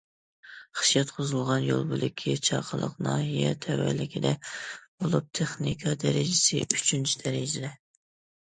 [0.77, 7.73] خىش ياتقۇزۇلغان يول بۆلىكى چاقىلىق ناھىيە تەۋەلىكىدە بولۇپ، تېخنىكا دەرىجىسى ئۈچىنچى دەرىجە.